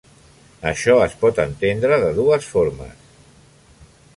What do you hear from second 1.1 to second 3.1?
pot entendre de dues formes.